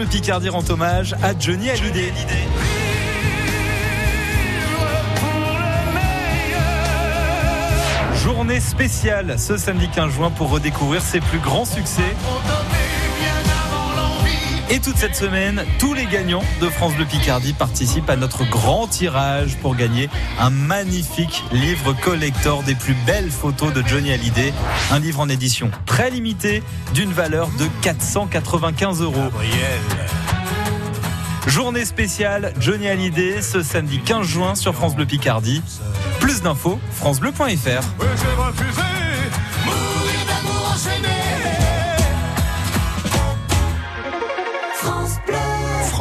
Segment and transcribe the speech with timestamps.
[0.00, 2.10] Bleu Picardie rend hommage à Johnny Hallyday.
[8.14, 12.00] Journée spéciale ce samedi 15 juin pour redécouvrir ses plus grands succès.
[14.72, 18.86] Et toute cette semaine, tous les gagnants de France Bleu Picardie participent à notre grand
[18.86, 20.08] tirage pour gagner
[20.38, 24.52] un magnifique livre collector des plus belles photos de Johnny Hallyday.
[24.92, 26.62] Un livre en édition très limitée
[26.94, 29.30] d'une valeur de 495 euros.
[31.48, 35.62] Journée spéciale Johnny Hallyday ce samedi 15 juin sur France Bleu Picardie.
[36.20, 37.82] Plus d'infos, francebleu.fr.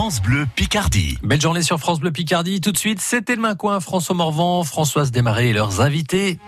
[0.09, 1.19] France Bleu Picardie.
[1.21, 2.61] Belle journée sur France Bleu Picardie.
[2.61, 6.39] Tout de suite, c'était le Main Coin, François Morvan, Françoise Desmarais et leurs invités.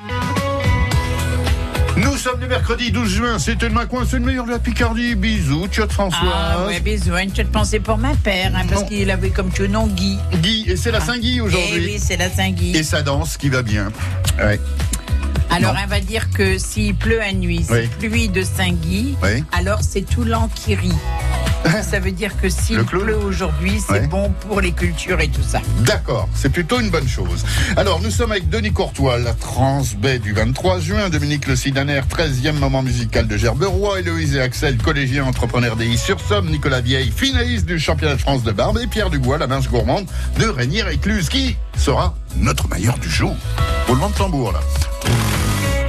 [1.96, 5.14] Nous sommes le mercredi 12 juin, c'était le coin, c'est le meilleur de la Picardie.
[5.14, 6.34] Bisous, tchot François.
[6.34, 9.70] Ah ouais, bisous, une petite pensée pour ma père, hein, parce qu'il avait comme tu
[9.70, 10.18] nom Guy.
[10.38, 11.86] Guy, et c'est la Saint-Guy Eh aujourd'hui.
[11.86, 12.76] oui, c'est la Saint-Guy.
[12.76, 13.92] Et ça danse qui va bien.
[14.40, 14.60] Ouais.
[15.52, 15.82] Alors, non.
[15.84, 17.90] on va dire que s'il pleut à nuit, c'est Oui.
[18.00, 19.44] pluie de Saint-Guy, Oui.
[19.52, 20.90] alors c'est Toulan qui rit.
[21.84, 24.08] Ça veut dire que s'il pleut aujourd'hui, c'est Ouais.
[24.08, 25.62] bon pour les cultures et tout ça.
[25.80, 27.44] D'accord, c'est plutôt une bonne chose.
[27.78, 32.54] Alors, nous sommes avec Denis Courtois, la Transbaie du 23 juin, Dominique Le Sidaner, 13e
[32.58, 37.80] moment musical de Gerberoy, Héloïse et Axel, collégien entrepreneur des sur-Somme, Nicolas Vieille, finaliste du
[37.80, 40.06] championnat de France de barbe, et Pierre Dubois, la mince gourmande
[40.40, 43.36] de Régnier-Écluse, qui sera notre meilleur du jour.
[43.88, 44.60] Roulement de tambour, là.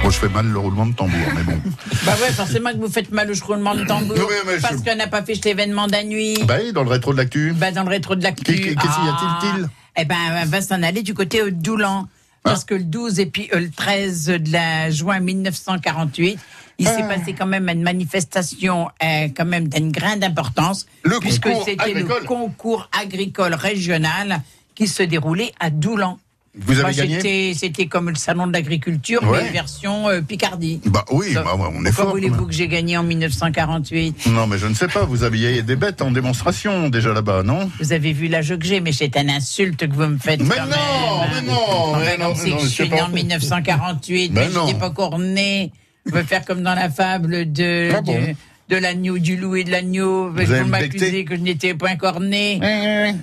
[0.03, 1.59] Moi, je fais mal le roulement de tambour, mais bon.
[2.05, 4.17] Bah ouais, forcément que vous faites mal au roulement de tambour.
[4.45, 6.37] Mais parce qu'on n'a pas fait l'événement de la nuit.
[6.45, 7.53] Bah, oui, dans le rétro de l'actu.
[7.53, 8.43] Bah, dans le rétro de l'actu.
[8.43, 12.07] Qu'est- qu'est-ce qu'il y a-t-il-t-il Eh ben, on va s'en aller du côté d'Oulan.
[12.43, 16.37] Parce que le 12 et puis euh, le 13 de la juin 1948,
[16.79, 20.85] il s'est passé quand même une manifestation euh, quand même d'une grande importance.
[21.03, 24.41] Le puisque c'était le concours agricole régional
[24.75, 26.19] qui se déroulait à Doulan.
[26.55, 29.41] Vous avez Moi, gagné C'était comme le salon de l'agriculture, Ouais.
[29.43, 30.81] mais version euh, Picardie.
[30.85, 32.11] Bah oui, bah, on est fort.
[32.11, 35.75] voulez-vous que j'ai gagné en 1948 Non, mais je ne sais pas, vous aviez des
[35.75, 37.71] bêtes en démonstration déjà là-bas, non?
[37.79, 40.41] Vous avez vu l'âge que j'ai, mais c'est une insulte que vous me faites.
[40.41, 41.31] Mais quand non, même.
[41.33, 44.51] mais non, mais non, mais c'est non, que je suis né en 1948, Mais mais
[44.53, 45.71] je n'étais pas encore né.
[46.05, 48.13] Je veux faire comme dans la fable de, Ah bon?
[48.13, 48.35] de,
[48.69, 50.29] de l'agneau, du loup et de l'agneau.
[50.31, 52.59] M'accusez becter que je n'étais pas encore né.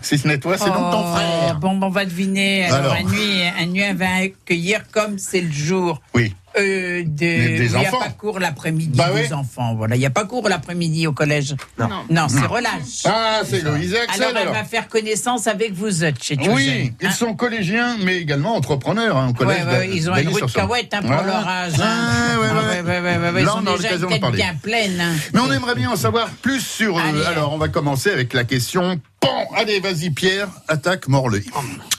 [0.03, 1.59] Si ce n'est toi, c'est donc ton Oh, frère.
[1.61, 2.65] Bon, bon, on va deviner.
[2.65, 2.95] Alors, Alors.
[2.95, 6.01] un nuit, un nuit, va accueillir comme c'est le jour.
[6.15, 6.35] Oui.
[6.59, 8.01] Euh, de, Des- des il n'y a enfants.
[8.01, 9.33] pas cours l'après-midi Bah des oui.
[9.33, 9.75] enfants.
[9.77, 11.55] Voilà, il n'y a pas cours l'après-midi au collège.
[11.79, 13.05] Non, non, c'est relâche.
[13.05, 14.55] Ah, c'est Loïse et Axel alors, elle alors.
[14.55, 17.11] va faire connaissance avec vous autres chez Oui, ils hein.
[17.13, 19.65] sont collégiens, mais également entrepreneurs hein, au collège.
[19.65, 21.73] ouais, de- ils ont une rue de cahuète hein, pour leur âge.
[21.79, 22.81] Ouais, ouais, ouais.
[22.83, 24.37] ouais, ouais, ouais, ouais, Ils Là, on déjà l'occasion tête parler.
[24.39, 25.01] bien pleine.
[25.01, 25.13] hein.
[25.33, 26.99] Mais on aimerait bien en savoir plus sur.
[26.99, 27.23] euh, Allez.
[27.27, 29.01] alors, on va commencer avec la question.
[29.23, 31.43] Bon, allez, vas-y, Pierre, attaque Morley.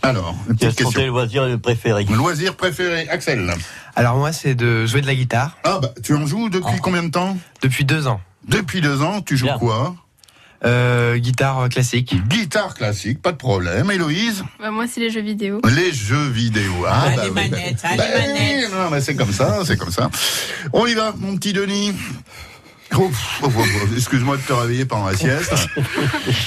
[0.02, 1.14] Alors, une Quels petite sont tes question.
[1.14, 2.04] loisirs préférés?
[2.06, 3.54] Loisir préféré, Axel.
[4.02, 7.04] Alors moi, c'est de jouer de la guitare Ah, bah, tu en joues depuis combien
[7.04, 8.20] de temps depuis deux ans.
[8.48, 9.60] Depuis deux ans, tu joues Bien.
[9.60, 9.96] quoi
[10.66, 12.16] Euh, guitare classique.
[12.28, 13.92] Guitare classique, pas de problème.
[13.92, 15.62] Héloïse Bah, moi, c'est les jeux vidéo.
[15.76, 16.72] Les jeux vidéo.
[16.88, 18.72] Ah, Ah, bah les oui, manettes, bah- ah, les bah manettes.
[18.72, 20.10] non, mais c'est comme ça, c'est comme ça.
[20.74, 21.94] On y va, mon petit Denis.
[22.98, 23.10] Oh,
[23.44, 25.54] oh, oh, oh, Excuse-moi de te réveiller pendant la sieste.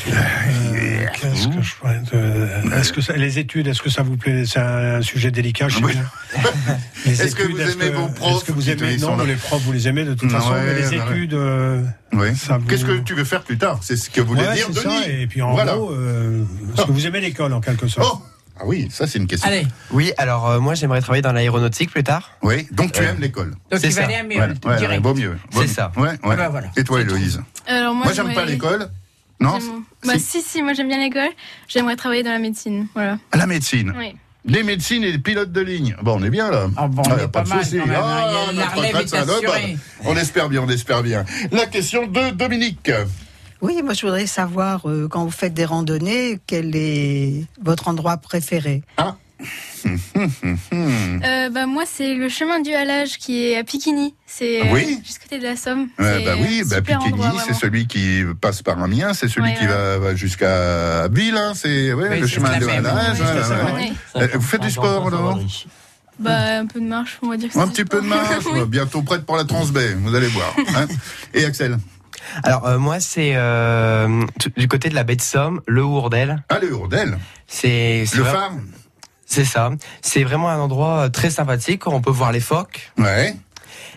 [0.09, 4.16] Euh, Qu'est-ce que je pourrais te- Est-ce que ça- les études, est-ce que ça vous
[4.16, 4.44] plaît?
[4.47, 5.69] C'est un sujet délicat.
[5.69, 5.93] Je Oui.
[7.06, 9.88] Est-ce que vous aimez vos profs Est-ce que vous aimez Non, les profs, vous les
[9.88, 10.53] aimez de toute façon.
[10.54, 12.37] Mais les études, euh, Oui.
[12.37, 13.78] Ça vous- Qu'est-ce que tu veux faire plus tard?
[13.83, 14.83] C'est ce que voulait ouais, dire Denis?
[14.83, 15.09] ça.
[15.09, 15.72] Et puis en voilà.
[15.75, 16.44] gros, euh,
[16.77, 18.22] est-ce que vous aimez l'école en quelque sorte Oh
[18.59, 19.48] Ah oui, ça c'est une question.
[19.48, 22.31] Allez, Oui, alors euh, moi, j'aimerais travailler dans l'aéronautique plus tard.
[22.42, 23.50] Oui, donc tu aimes l'école.
[23.70, 24.04] donc C'est il va ça.
[24.06, 25.03] aller à Méol, Voilà, tout ouais, direct.
[25.03, 25.37] vaut mieux.
[25.50, 25.91] Vaut C'est ça.
[25.97, 26.16] Ouais, ouais.
[26.22, 26.69] Ah bah voilà.
[26.76, 28.88] Et toi, Héloïse Alors, moi, Moi, j'aime pas l'école.
[29.41, 29.59] Non
[30.06, 31.31] Bah, si, si, moi, j'aime bien l'école.
[31.66, 32.87] J'aimerais travailler dans la médecine.
[32.94, 33.19] Voilà.
[33.34, 33.92] La médecine.
[33.98, 34.15] Oui.
[34.47, 35.97] Les médecines et les pilotes de ligne.
[36.03, 36.66] Bon, on est bien là.
[36.76, 37.78] Ah bon, on y a est pas de mal souci.
[37.78, 38.03] quand même, hein.
[38.04, 39.53] Ah, la notre retraite, est bah,
[40.04, 41.25] On espère bien, on espère bien.
[41.50, 42.91] La question de Dominique.
[43.65, 48.19] Oui, moi je voudrais savoir, euh, quand vous faites des randonnées, quel est votre endroit
[48.19, 49.16] préféré Ah.
[50.72, 54.15] Euh, bah, moi, c'est le chemin du halage qui est à Piquigny.
[54.27, 54.99] C'est euh, Oui.
[55.05, 55.89] juste côté de la Somme.
[56.01, 59.67] Euh, bah oui, bah, Piquigny, c'est celui qui passe par Amiens, c'est celui Ouais, qui
[59.67, 62.84] va, va jusqu'à Abbeville, hein, c'est ouais, Oui, le chemin de même.
[62.87, 63.19] halage.
[63.21, 63.72] Oui, ouais, c'est ça, ouais.
[63.72, 63.93] Ouais.
[64.22, 65.39] Euh, vous faites du sport, alors
[66.19, 68.45] Bah, un peu de marche, on va dire que Un petit du peu de marche,
[68.69, 70.55] bientôt prête pour la Transbaie, vous allez voir.
[70.77, 70.87] hein.
[71.34, 71.78] Et Axel?
[72.42, 74.24] Alors euh, moi, c'est euh,
[74.56, 76.42] du côté de la baie de Somme, le Hourdel.
[76.48, 78.53] Ah, le Hourdel, C'est le phare
[79.26, 79.71] C'est ça.
[80.03, 81.86] C'est vraiment un endroit euh, très sympathique.
[81.86, 82.92] où On peut voir les phoques.
[82.98, 83.34] Ouais.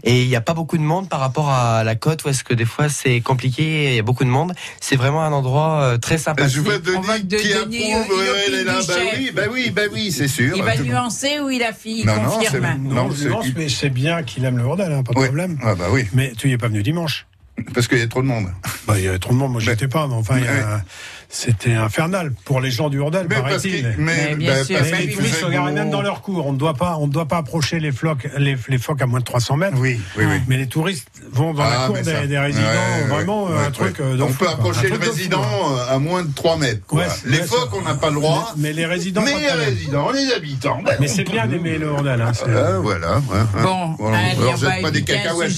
[0.03, 2.44] Et il n'y a pas beaucoup de monde par rapport à la côte où est-ce
[2.44, 4.53] que des fois c'est compliqué, il y a beaucoup de monde.
[4.79, 6.59] C'est vraiment un endroit très Je sympathique.
[6.59, 8.24] vois On va Denis de- qui Denis, approuve.
[8.47, 8.74] il- est là.
[8.88, 10.56] Bah oui, bah oui, bah oui, c'est sûr.
[10.56, 12.77] Il va Tout nuancer ou il a il Non, non, confirme?
[12.83, 15.19] Non, Non, je c'est- nuance, mais c'est bien qu'il aime le bordel, hein, pas de
[15.25, 15.57] problème.
[15.63, 17.25] Ah bah oui, Mais tu n'y es pas venu dimanche.
[17.74, 18.48] Parce qu'il y a trop de monde.
[18.88, 20.81] Bah, Il y avait trop de monde, moi j'étais pas, mais enfin, il y a-.
[21.29, 23.95] c'était infernal pour les gens du parce paraît-il.
[23.97, 24.59] mais- Mais bien bah,
[24.91, 25.71] Mais les touristes beau.
[25.71, 26.45] même dans leur cours.
[26.47, 29.06] On ne doit pas, on ne doit pas approcher les phoques, les, les phoques à
[29.06, 29.75] moins de 300 mètres.
[29.77, 30.38] Oui, oui, oui.
[30.47, 33.59] Mais les touristes vont dans Ah, la cour mais des, résidents, Ouais, vraiment ouais, euh,
[33.59, 34.06] un ouais, truc ouais.
[34.06, 36.85] euh, On fou, peut approcher le fou, résident euh, à moins de 3 mètres.
[36.88, 37.01] quoi.
[37.01, 38.53] Ouais, les ouais, phoques, on n'a pas le droit.
[38.57, 40.81] Mais les résidents, Mais les résidents, les habitants.
[40.83, 42.21] bah, Mais c'est bien d'aimer le bordel.
[42.21, 43.21] Hein, Ah, voilà.
[43.62, 45.51] Bon, alors, on jette va pas des cacahuètes.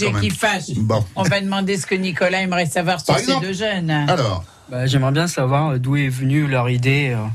[0.77, 1.06] Bon.
[1.16, 3.92] On va demander ce que Nicolas aimerait savoir sur ces deux jeunes.
[3.92, 7.25] Alors, Bah, J'aimerais bien savoir euh, d'où est venue leur idée euh,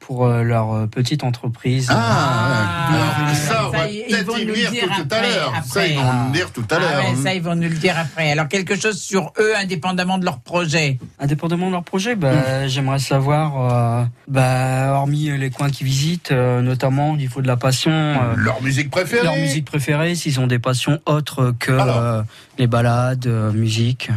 [0.00, 1.88] pour euh, leur petite entreprise.
[1.90, 3.34] ah, Ah, ouais.
[3.34, 5.52] ça, on va ils peut-être vont y nous venir le dire tout à après, l'heure.
[5.64, 7.16] Ça, ils vont nous le dire tout à Ah l'heure.
[7.22, 8.30] ça, ils vont nous le dire après.
[8.30, 10.98] Alors, quelque chose sur eux, indépendamment de leur projet.
[11.18, 13.72] Indépendamment de leur projet, bah, j'aimerais savoir,
[14.02, 18.34] euh, bah, hormis les coins qu'ils visitent, euh, notamment au niveau de la passion, euh,
[18.36, 22.22] Leur musique préférée leur musique préférée, s'ils ont des passions autres que euh,
[22.58, 24.10] les balades, euh, musique.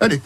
[0.00, 0.20] Allez.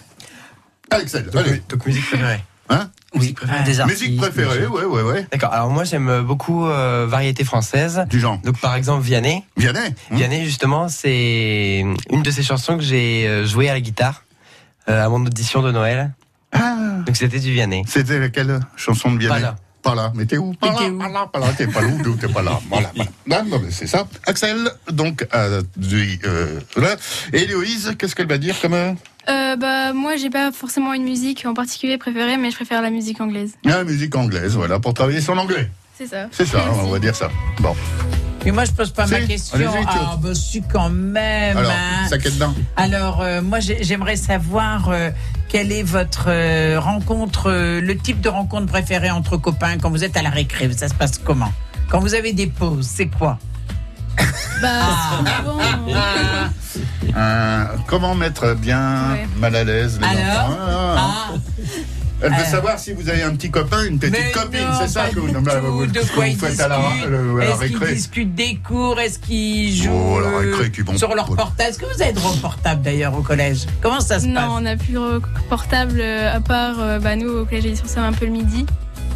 [0.90, 1.62] Axel, allez.
[1.68, 2.40] Donc musique préférée.
[2.70, 4.02] Hein Oui, des artistes.
[4.02, 4.74] Musique préférée, musique.
[4.74, 5.26] ouais, ouais, ouais.
[5.32, 5.52] D'accord.
[5.52, 8.04] Alors moi j'aime beaucoup euh, variété française.
[8.10, 8.38] Du genre.
[8.44, 9.42] Donc par exemple Vianney.
[9.56, 9.78] Vianney.
[9.78, 14.22] hein Vianney justement c'est une de ces chansons que j'ai euh, joué à la guitare
[14.88, 16.12] euh, à mon audition de Noël.
[16.52, 16.76] Ah,
[17.06, 17.84] Donc c'était du Vianney.
[17.86, 19.34] c'était laquelle chanson de Vianney?
[19.36, 19.56] Pas là.
[19.80, 20.12] Pas là.
[20.14, 20.52] Mais t'es où?
[20.54, 21.46] Pas là, pas là, pas là.
[21.56, 22.58] T'es pas là, d'où t'es pas là?
[22.68, 23.10] Voilà, voilà.
[23.44, 24.06] Non, non, mais c'est ça.
[24.26, 26.96] Axel, donc, euh, du- euh, là.
[27.32, 28.74] Et Héloïse, qu'est-ce qu'elle va dire comme.
[28.74, 28.92] euh,
[29.28, 32.90] Euh, bah, moi, j'ai pas forcément une musique en particulier préférée, mais je préfère la
[32.90, 33.52] musique anglaise.
[33.64, 35.70] La musique anglaise, voilà, pour travailler son anglais.
[35.96, 36.26] C'est ça.
[36.30, 36.80] C'est ça, Merci.
[36.84, 37.28] on va dire ça.
[37.60, 37.74] Bon.
[38.44, 39.56] Mais moi, je pose pas ma Si, question.
[39.56, 39.86] allez-y, Claude.
[39.88, 41.56] Ah, bah, si, quand même.
[41.56, 42.06] Alors, hein.
[42.08, 42.54] ça dedans.
[42.76, 45.10] Alors, euh, moi, j'ai- j'aimerais savoir euh,
[45.48, 50.04] quelle est votre euh, rencontre, euh, le type de rencontre préférée entre copains quand vous
[50.04, 50.70] êtes à la récré?
[50.72, 51.52] Ça se passe comment?
[51.90, 53.38] Quand vous avez des pauses, c'est quoi?
[54.62, 55.20] Bah, Ah.
[55.44, 55.58] souvent,
[57.16, 59.28] Euh, comment mettre bien Ouais.
[59.38, 60.96] mal à l'aise les Alors enfants Ah,
[61.30, 61.34] Ah,
[62.20, 62.44] Elle veut Euh.
[62.50, 65.20] savoir si vous avez un petit copain, une petite mais copine, non, c'est ça que
[65.20, 67.94] vous, non, vous- De quoi vous ils faites à la, à la Est-ce qu'ils récré.
[67.94, 71.78] discutent des cours Est-ce qu'ils jouent Oh, la euh, récré qui sur leur portable Est-ce
[71.78, 74.60] que vous avez droit au portable d'ailleurs au collège Comment ça se non, passe on
[74.62, 78.02] n'a plus de portable euh, à part euh, bah, nous au collège et sur ça
[78.02, 78.66] un peu le midi,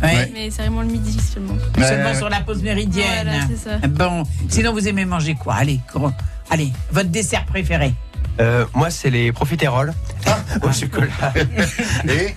[0.03, 0.31] Ouais.
[0.33, 1.55] mais c'est vraiment le midi seulement.
[1.79, 3.25] Seulement sur la pause méridienne.
[3.25, 3.87] Voilà, c'est ça.
[3.89, 5.55] Bon, sinon vous aimez manger quoi?
[5.55, 6.11] Allez, gros.
[6.51, 7.95] allez, votre dessert préféré
[8.41, 9.93] Euh, moi c'est les profiteroles
[10.63, 11.33] au chocolat.
[12.09, 12.35] Et,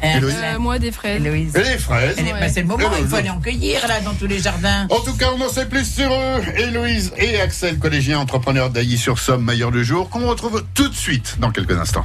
[0.00, 1.16] Héloïse Euh, moi, des fraises.
[1.20, 1.56] Héloïse.
[1.56, 2.14] et les fraises.
[2.18, 2.38] Elle est- Ouais.
[2.40, 4.86] bah, c'est le moment, ben, il faut aller en cueillir là dans tous les jardins.
[4.90, 6.40] En tout cas, on en sait plus sur eux.
[6.56, 11.50] Héloïse et Axel, collégiens entrepreneurs d'Ailly-sur-Somme, meilleur du jour, qu'on retrouve tout de suite dans
[11.50, 12.04] quelques instants.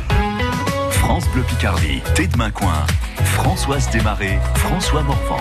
[1.03, 2.85] France Bleu Picardie, Tête de Coin,
[3.25, 5.38] Françoise Desmarais, François Morvan.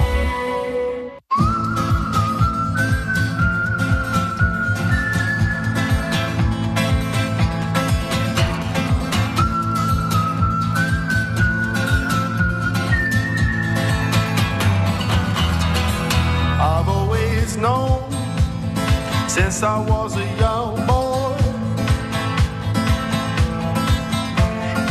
[19.64, 20.91] I was a young boy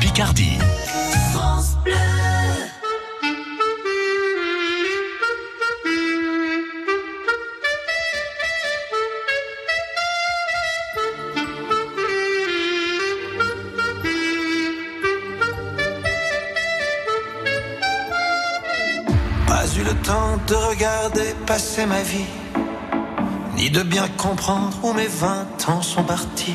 [0.00, 0.58] Picardie.
[19.46, 22.24] Pas eu le temps de regarder passer ma vie,
[23.56, 26.54] ni de bien comprendre où mes vingt ans sont partis.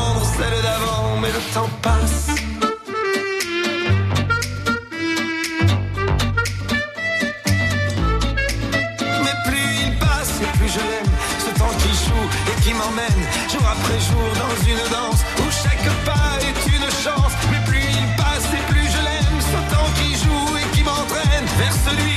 [0.41, 1.17] celle d'avant.
[1.21, 2.27] Mais le temps passe.
[9.23, 11.11] Mais plus il passe et plus je l'aime.
[11.45, 13.21] Ce temps qui joue et qui m'emmène
[13.51, 17.33] jour après jour dans une danse où chaque pas est une chance.
[17.51, 19.37] Mais plus il passe et plus je l'aime.
[19.53, 22.10] Ce temps qui joue et qui m'entraîne vers celui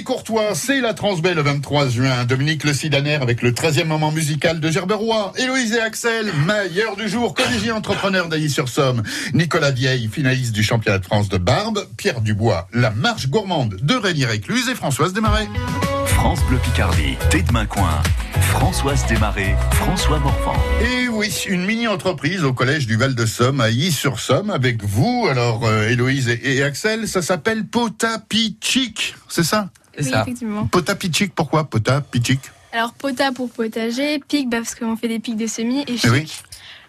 [0.00, 0.54] Courtois.
[0.54, 2.24] C'est la Transbelle le 23 juin.
[2.24, 5.32] Dominique Le Sidaner avec le 13e moment musical de Gerberoy.
[5.36, 9.02] Héloïse et Axel, meilleur du jour, collégien entrepreneur d'Ailly-sur-Somme.
[9.34, 11.86] Nicolas Vieille, finaliste du championnat de France de Barbe.
[11.98, 15.48] Pierre Dubois, la marche gourmande de Rémi Récluse et Françoise Desmarais.
[16.06, 18.02] France Bleu Picardie, Tête Main Coin.
[18.40, 20.56] Françoise Desmarais, François Morvan.
[20.80, 25.26] Et oui, une mini-entreprise au collège du Val-de-Somme à Illy-sur-Somme avec vous.
[25.30, 29.68] Alors, euh, Héloïse et, et Axel, ça s'appelle Potapichik, c'est ça?
[30.00, 30.66] Oui, effectivement.
[30.66, 32.40] Potapichik, pourquoi Potapichik
[32.72, 36.10] Alors, pota pour potager, pic bah, parce qu'on fait des pics de semis, et chic
[36.10, 36.32] oui.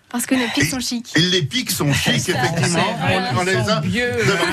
[0.10, 1.12] parce que nos pics sont chics.
[1.15, 2.86] Et les pics sont chics, effectivement.
[3.38, 3.81] On- les a.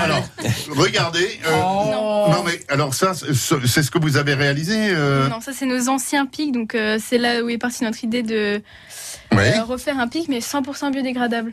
[0.02, 0.25] Alors,
[0.71, 1.38] regardez.
[1.47, 2.42] euh, non.
[2.45, 4.75] mais alors ça, c'est ce que vous avez réalisé.
[4.90, 8.02] euh, Non, ça c'est nos anciens pics, donc euh, c'est là où est partie notre
[8.04, 8.61] idée de
[9.33, 11.52] euh, refaire un pic, mais 100% biodégradable.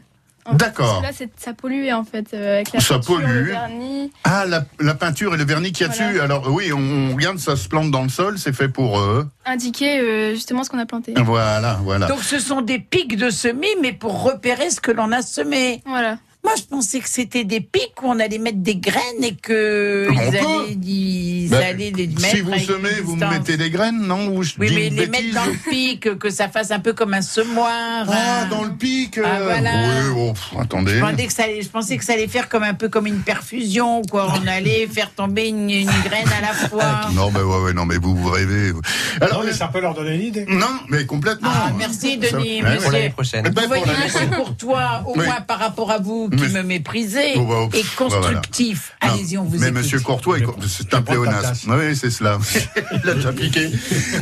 [0.53, 1.01] D'accord.
[1.01, 3.47] Là, ça polluait en fait euh, avec la Ça peinture, le pollue.
[3.49, 4.11] vernis.
[4.23, 6.07] Ah, la, la peinture et le vernis qu'il y a Voilà.
[6.11, 6.21] dessus.
[6.21, 9.27] Alors oui, on, on regarde, ça se plante dans le sol, c'est fait pour eux.
[9.45, 11.13] indiquer euh, justement ce qu'on a planté.
[11.17, 12.07] Voilà, voilà.
[12.07, 15.81] Donc ce sont des pics de semis, mais pour repérer ce que l'on a semé.
[15.85, 16.17] Voilà.
[16.43, 20.07] Moi, je pensais que c'était des pics où on allait mettre des graines et que
[20.09, 20.37] On ils peut.
[20.37, 22.19] allaient, ils Ben, allaient les mettre.
[22.29, 25.07] si vous semez, vous mettez des graines, non Ou je Oui, dis mais une les
[25.07, 28.05] bêtise mettre dans le pic, que ça fasse un peu comme un semoir.
[28.07, 28.47] Ah, hein.
[28.49, 29.17] dans le pic.
[29.21, 29.71] Ah, euh, voilà.
[30.13, 30.93] Oui, oh, pff, attendez.
[30.95, 33.07] Je pensais, que ça allait, je pensais que ça allait faire comme un peu comme
[33.07, 34.31] une perfusion, quoi.
[34.41, 37.09] On allait faire tomber une, une graine à la fois.
[37.13, 38.71] Non, mais ouais, ouais, non, mais vous, vous rêvez.
[39.19, 40.45] Alors, Non, mais ça peut leur donner une idée.
[40.47, 41.49] Non, mais complètement.
[41.51, 42.91] Ah, merci, Ça- Denis, Ouais, monsieur.
[42.91, 43.09] ouais.
[43.09, 43.43] prochaine.
[43.45, 44.45] Eh ben, Vous pour voyez, l'année monsieur prochaine.
[44.45, 45.25] Courtois, au Oui.
[45.25, 48.05] moins par rapport à vous, qui Mais- me méprisez, Oh, bah, oh, et pff, bah,
[48.05, 48.93] constructif.
[49.01, 49.15] voilà.
[49.15, 49.77] Allez-y, on vous Mais écoute.
[49.81, 50.37] Monsieur Courtois,
[50.67, 51.71] c'est un pléonasme.
[51.77, 52.37] Oui, c'est cela.
[53.03, 53.69] il a déjà piqué.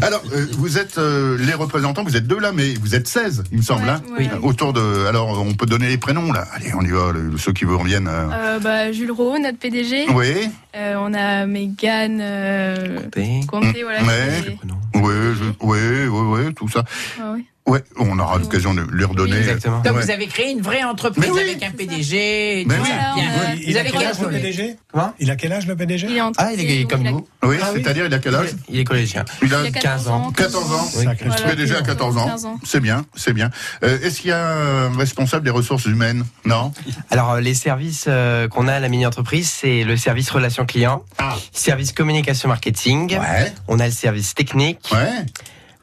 [0.01, 3.43] Alors, euh, vous êtes euh, les représentants, vous êtes deux là, mais vous êtes 16,
[3.51, 3.83] il me semble.
[3.83, 4.29] Ouais, hein ouais.
[4.41, 5.05] Autour de.
[5.07, 6.45] Alors, on peut donner les prénoms là.
[6.53, 8.07] Allez, on y va, le- ceux qui vous reviennent.
[8.07, 8.27] euh.
[8.31, 10.05] Euh, bah, Jules Rowe, notre PDG.
[10.13, 12.99] Oui, Euh, on a Mégane euh,
[13.47, 14.03] Comté, voilà.
[14.03, 14.57] Ouais.
[14.95, 15.13] oui,
[15.61, 15.77] oui,
[16.09, 16.83] oui, oui, tout ça.
[17.21, 17.45] Ah ouais.
[17.67, 19.37] Ouais, on aura l'occasion de lui redonner.
[19.37, 19.79] Exactement.
[19.81, 20.03] Donc Ouais.
[20.03, 21.39] vous avez créé une vraie entreprise oui.
[21.39, 22.63] avec un PDG.
[22.69, 22.87] tout oui.
[22.87, 22.93] ça.
[22.93, 25.13] A- Il, Vous a avez quel âge le PDG Comment?
[25.19, 27.27] Il a quel âge le PDG Il est Ah, il est comme nous.
[27.43, 27.81] Oui, Ah oui.
[27.81, 28.49] c'est-à-dire, il a quel âge?
[28.69, 29.25] Il est collégien.
[29.41, 30.31] Il a Il y a 15 ans.
[30.31, 30.87] 14 ans.
[30.97, 31.05] Oui.
[31.05, 31.15] Voilà.
[31.47, 32.27] Il est déjà à 14 ans.
[32.27, 32.59] 15 ans.
[32.63, 33.49] C'est bien, c'est bien.
[33.83, 36.23] Euh, Est-ce qu'il y a un responsable des ressources humaines?
[36.45, 36.71] Non?
[37.09, 41.03] Alors, euh, les services euh, qu'on a à la mini-entreprise, c'est le service relations clients,
[41.17, 45.25] Ah, service communication marketing, ouais, on a le service technique, ouais.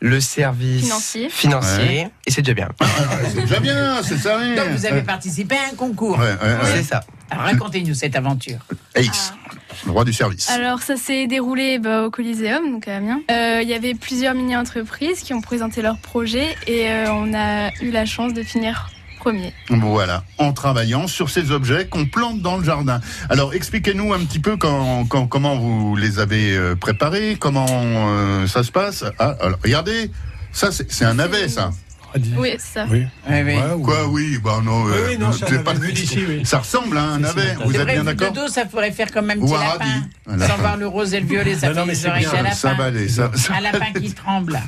[0.02, 1.28] Le service Financier.
[1.30, 2.68] financier, et c'est déjà bien.
[2.80, 2.86] Ah,
[3.32, 4.36] c'est déjà bien, c'est ça.
[4.36, 6.18] Donc vous avez participé à un concours.
[6.18, 6.70] Ouais, ouais, ouais.
[6.74, 7.04] C'est ça.
[7.30, 8.58] Alors racontez-nous cette aventure.
[8.96, 9.32] Ace,
[9.86, 10.50] le roi du service.
[10.50, 13.20] Alors ça s'est déroulé bah, au Coliseum, donc à Amiens.
[13.30, 17.70] Euh, Il y avait plusieurs mini-entreprises qui ont présenté leurs projets et euh, on a
[17.80, 18.90] eu la chance de finir
[19.22, 19.52] premier.
[19.70, 23.00] Voilà, en travaillant sur ces objets qu'on plante dans le jardin.
[23.30, 28.46] Alors, expliquez-nous un petit peu quand, quand- comment vous les avez euh, préparés, comment euh,
[28.46, 29.04] ça se passe.
[29.18, 30.10] Ah, alors, regardez,
[30.52, 31.70] ça c'est c'est un navet, ça.
[32.36, 32.86] Oui, c'est ça.
[32.90, 33.06] Oui.
[33.28, 33.54] Oui, oui.
[33.56, 35.92] Ouais, ou- Quoi, oui, bah non, Oui, euh, oui, non, c'est c'est un navet vu
[35.92, 36.42] d'ici, oui.
[36.44, 37.54] Ça ressemble à un Si, si, navet.
[37.64, 39.84] Vous êtes vrai, bien d'accord dos, ça pourrait faire comme un Ou petit un lapin.
[40.28, 40.52] Un lapin.
[40.54, 42.26] Sans voir le rose et le violet, ça Non, fait non, mais des c'est oreilles
[42.26, 42.54] à lapin.
[42.54, 44.60] Ça va aller, ça, ça- Un lapin qui tremble.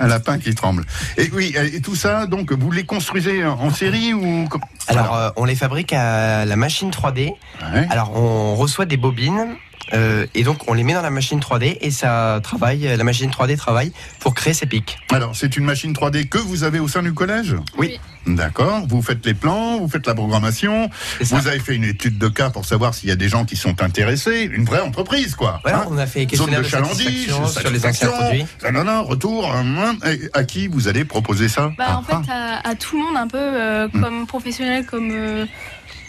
[0.00, 0.84] un lapin qui tremble.
[1.18, 4.48] Et oui, et tout ça, donc, vous les construisez en série ou
[4.88, 7.32] Alors, euh, on les fabrique à la machine 3D.
[7.72, 7.86] Ouais.
[7.90, 9.56] Alors, on reçoit des bobines.
[9.92, 13.30] Euh, et donc, on les met dans la machine 3D et ça travaille, la machine
[13.30, 14.98] 3D travaille pour créer ces pics.
[15.12, 17.54] Alors, c'est une machine 3D que vous avez au sein du collège?
[17.78, 17.98] Oui.
[18.26, 18.84] D'accord.
[18.88, 20.90] Vous faites les plans, vous faites la programmation.
[21.20, 23.54] Vous avez fait une étude de cas pour savoir s'il y a des gens qui
[23.54, 24.50] sont intéressés.
[24.52, 25.60] Une vraie entreprise, quoi.
[25.62, 25.86] Voilà, Hein?
[25.90, 26.96] on a fait Zone questionnaire de de chalandise,
[27.28, 28.46] satisfaction sur les anciens produits.
[28.64, 29.48] Ah, Non, non, retour.
[29.48, 29.96] hum.
[30.04, 31.70] Et à qui vous allez proposer ça?
[31.78, 34.00] Bah, Ah, en fait, à, à tout le monde, un peu euh, Hmm.
[34.02, 35.46] comme professionnel, comme euh,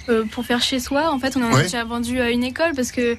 [0.10, 1.12] euh, pour faire chez soi.
[1.12, 1.60] En fait, on en Ouais.
[1.60, 3.16] a déjà vendu à une école parce que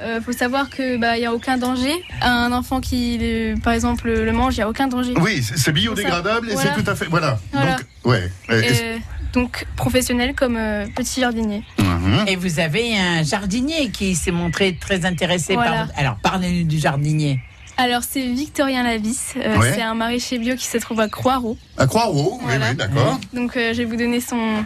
[0.00, 1.92] euh, faut savoir que bah il y a aucun danger.
[2.22, 5.14] Un enfant qui, euh, par exemple, le mange, il y a aucun danger.
[5.20, 6.74] Oui, c'est biodégradable et Voilà.
[6.74, 7.06] c'est tout à fait.
[7.06, 7.38] Voilà.
[7.52, 7.76] Voilà.
[7.76, 8.30] Donc, ouais.
[8.50, 9.00] Euh, Et,
[9.32, 11.62] donc professionnel comme euh, petit jardinier.
[11.78, 12.24] Mhm.
[12.28, 15.70] Et vous avez un jardinier qui s'est montré très intéressé Voilà.
[15.86, 15.88] par.
[15.96, 17.40] Alors parlez-nous du jardinier.
[17.76, 19.72] Alors c'est Victorien Lavis, euh, Ouais.
[19.74, 21.58] c'est un maraîcher bio qui se trouve à Croix-Rouge.
[21.76, 22.64] À Croix-Rouge, Voilà.
[22.64, 23.20] oui, oui, d'accord.
[23.32, 24.64] Donc euh, je vais vous donner son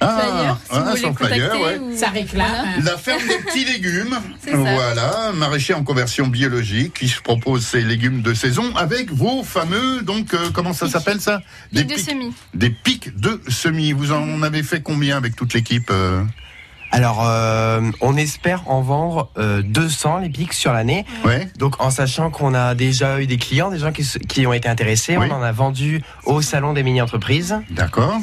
[0.00, 1.78] Ah, flyer si ah, son flyer, ouais.
[1.78, 2.46] ou- Ça réclame.
[2.48, 2.90] Voilà.
[2.92, 4.16] La ferme des petits légumes.
[4.52, 9.42] Voilà, un maraîcher en conversion biologique qui se propose ses légumes de saison avec vos
[9.42, 10.92] fameux, donc, euh, comment ça Pics.
[10.92, 11.40] s'appelle ça?
[11.74, 12.32] Pic de semis.
[12.54, 13.92] Des pics de semis.
[13.92, 16.22] Vous en avez fait combien avec toute l'équipe euh?
[16.92, 21.04] Alors, euh, on espère en vendre euh, 200 les pics sur l'année.
[21.24, 21.48] Ouais.
[21.58, 25.16] Donc, en sachant qu'on a déjà eu des clients, des gens qui, ont été intéressés,
[25.16, 25.26] Oui.
[25.28, 27.56] on en a vendu au salon des mini-entreprises.
[27.70, 28.20] D'accord.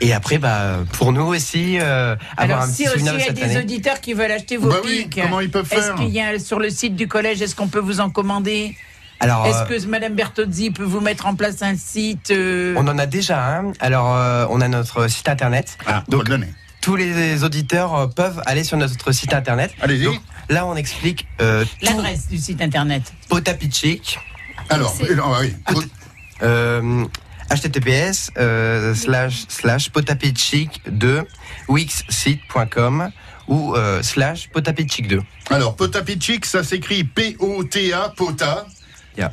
[0.00, 3.14] Et après, bah, pour nous aussi, euh, avoir Alors, un si petit aussi il souvenir
[3.14, 3.58] y de a cette des année.
[3.58, 6.20] auditeurs qui veulent acheter vos Bah oui, pics, comment ils peuvent est-ce faire qu'il y
[6.20, 8.76] a sur le site du collège, est-ce qu'on peut vous en commander?
[9.20, 12.86] Alors, Est-ce euh, que Madame Bertozzi peut vous mettre en place un site euh, on
[12.88, 13.72] en a déjà un.
[13.80, 15.78] Alors, euh, on a notre site internet.
[15.86, 16.28] Ah, Donc,
[16.82, 19.70] tous les auditeurs euh, peuvent aller sur notre site internet.
[19.80, 20.04] Allez-y.
[20.04, 24.18] Donc, Là, on explique euh, tout l'adresse du site internet Potapichik.
[24.68, 25.54] Alors, C'est- euh, ah oui.
[26.42, 27.04] Euh,
[27.54, 31.22] https euh, slash slash potapichik 2
[31.68, 33.10] wixsite.com
[33.48, 35.20] ou euh, slash potapichik 2.
[35.50, 38.66] Alors, Potapichik, ça s'écrit P-O-T-A, Pota,
[39.16, 39.32] Yeah.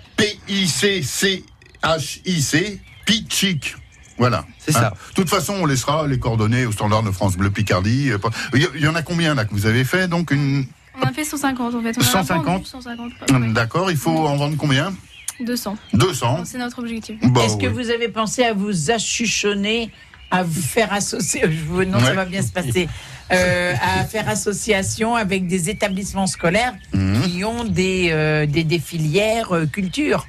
[1.82, 3.76] P-I-C-C-H-I-C, Pichik.
[4.18, 4.46] Voilà.
[4.60, 4.92] C'est ça.
[4.92, 8.12] De toute façon, on laissera les coordonnées au standard de France Bleu Picardie.
[8.54, 10.66] Il y- il y en a combien là que vous avez fait Donc une.
[11.02, 11.96] On a fait 150 en fait.
[11.98, 12.46] On a 150?
[12.46, 13.12] vendu 150.
[13.32, 13.54] ouais.
[13.54, 14.94] D'accord, il faut en vendre combien?
[15.40, 15.78] 200.
[15.94, 16.46] 200.
[16.46, 17.16] C'est notre objectif.
[17.24, 19.90] Bah, Est-ce que vous avez pensé à vous achuchonner,
[20.30, 22.88] à vous faire associer je vous- Non, ça va bien se passer.
[23.32, 27.22] Euh, à faire association avec des établissements scolaires Mhm.
[27.24, 30.26] qui ont des, euh, des, des filières euh, culture?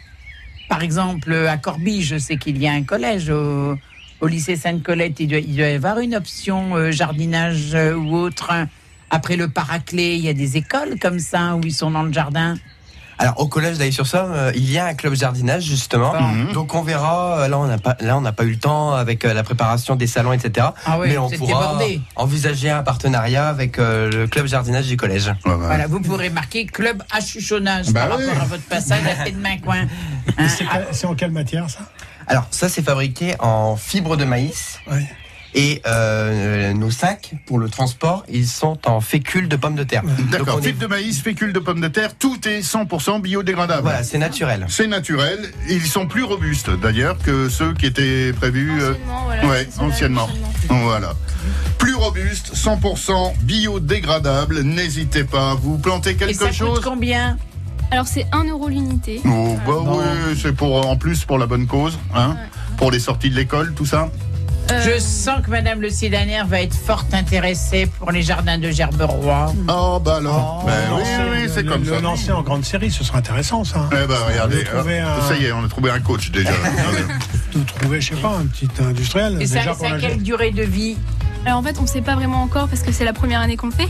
[0.69, 3.77] Par exemple, à Corbie, je sais qu'il y a un collège au,
[4.21, 5.19] au lycée Sainte-Colette.
[5.21, 8.53] Il doit, il doit y avoir une option euh, jardinage euh, ou autre.
[9.11, 12.13] Après le paraclet, il y a des écoles comme ça où ils sont dans le
[12.13, 12.57] jardin.
[13.19, 16.13] Alors au collège d'Aix-sur-Somme, euh, il y a un club jardinage justement.
[16.21, 16.53] Mhm.
[16.53, 17.41] Donc on verra.
[17.41, 19.43] euh, Là on n'a pas, là on n'a pas eu le temps avec euh, la
[19.43, 20.69] préparation des salons, etc.
[20.87, 22.01] Ah oui, Mais on pourra débordé.
[22.17, 25.29] envisager un partenariat avec euh, le club jardinage du collège.
[25.45, 25.57] Ouais, ouais.
[25.67, 28.25] Voilà, vous pourrez marquer club achuchonnage Bah par oui.
[28.27, 29.87] rapport à votre passage à Tête de Main Coin.
[30.39, 31.81] Hein, C'est C'est en quelle matière ça?
[32.27, 34.79] Alors ça c'est fabriqué en fibre de maïs.
[34.91, 35.01] Oui.
[35.55, 40.03] Et euh, nos sacs pour le transport, ils sont en fécule de pommes de terre.
[40.03, 43.83] Donc, D'accord, est- fibre de maïs, fécule de pommes de terre, tout est 100% biodégradable.
[43.83, 44.65] Voilà, c'est naturel.
[44.71, 45.39] C'est naturel.
[45.69, 48.73] Ils sont plus robustes d'ailleurs que ceux qui étaient prévus.
[48.81, 49.47] euh, Anciennement, voilà.
[49.49, 50.29] ouais, anciennement.
[50.71, 51.13] Voilà.
[51.79, 54.63] Plus robustes, 100% biodégradable.
[54.63, 55.55] N'hésitez pas.
[55.55, 57.37] Vous plantez Et quelque ça chose coûte combien?
[57.91, 59.21] Alors c'est 1 euro l'unité.
[59.27, 62.37] Oh, bah oui, c'est pour en plus pour la bonne cause, hein,
[62.79, 64.09] pour les sorties de l'école, tout ça.
[64.73, 68.71] Euh, Je sens que Madame Le Sidanière va être fort intéressée pour les jardins de
[68.71, 69.53] Gerberoy.
[69.69, 72.01] Oh bah alors, Ben oui, oui, oui, c'est le- comme le ça.
[72.01, 73.89] lancer en grande série, ce sera intéressant ça.
[73.93, 76.01] Eh ben regardez, On a trouvé hop, un- ça y est, on a trouvé un
[76.01, 76.51] coach déjà.
[77.55, 79.37] De trouver, je sais pas, un petit industriel.
[79.43, 80.97] Et ça, déjà ça pour a la quelle durée de vie?
[81.45, 83.57] Alors en fait on ne sait pas vraiment encore parce que c'est la première année
[83.57, 83.89] qu'on le fait.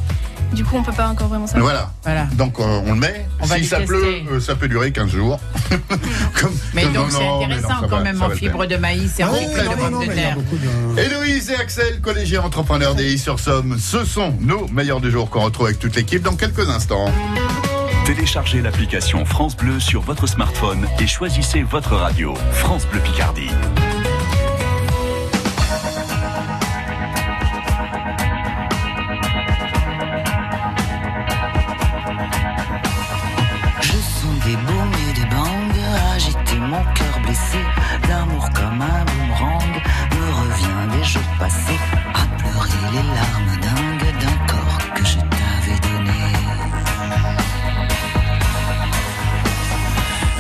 [0.52, 1.64] Du coup on peut pas encore vraiment savoir.
[1.64, 1.90] voilà.
[2.02, 2.24] Voilà.
[2.34, 3.26] Donc euh, on le met.
[3.40, 3.84] On si ça tester.
[3.86, 5.40] pleut, euh, ça peut durer 15 jours.
[6.40, 9.24] Comme- Mais comme- donc c'est non, intéressant quand va, même en fibre de maïs et
[9.24, 10.36] en fibre de pommes de terre.
[10.98, 15.40] Héloïse et Axel, collégiens entrepreneurs des sur Somme, ce sont nos meilleurs du jour qu'on
[15.42, 17.10] retrouve avec toute l'équipe dans quelques instants.
[18.04, 22.34] Téléchargez l'application France Bleu sur votre smartphone et choisissez votre radio.
[22.52, 23.50] France Bleu Picardie.
[38.72, 39.82] Comme un boomerang
[40.12, 41.78] me revient des jours passés
[42.14, 46.22] à pleurer les larmes dingues d'un corps que je t'avais donné.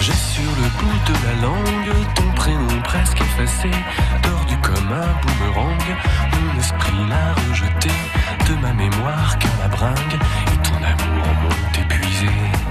[0.00, 3.70] J'ai sur le bout de la langue ton prénom presque effacé,
[4.22, 5.84] tordu comme un boomerang.
[6.32, 7.90] Mon esprit l'a rejeté
[8.48, 10.18] de ma mémoire car la bringue
[10.52, 12.61] et ton amour m'ont épuisé.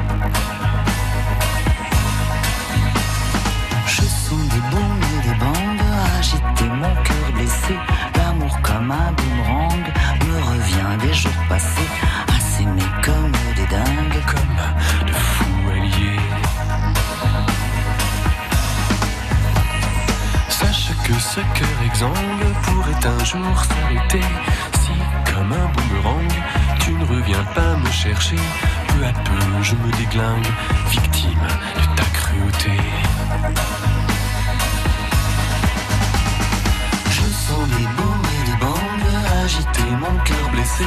[5.24, 5.72] Des bangs
[6.20, 7.76] agiter mon cœur blessé.
[8.16, 9.84] L'amour comme un boomerang
[10.28, 11.92] me revient des jours passés
[12.36, 14.24] à s'aimer comme des dingues.
[14.32, 16.20] Comme de fous alliés.
[20.50, 24.28] Sache que ce cœur exsangue pourrait un jour s'arrêter
[24.80, 24.92] si,
[25.34, 26.34] comme un boomerang,
[26.80, 28.38] tu ne reviens pas me chercher.
[28.88, 30.52] Peu à peu, je me déglingue,
[30.90, 32.78] victime de ta cruauté.
[39.52, 40.86] Agiter mon cœur blessé.